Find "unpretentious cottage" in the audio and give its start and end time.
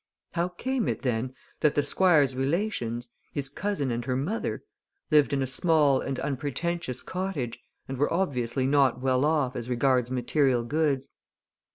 6.19-7.59